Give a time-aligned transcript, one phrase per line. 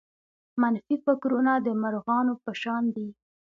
[0.61, 3.07] منفي فکرونه د مرغانو په شان دي.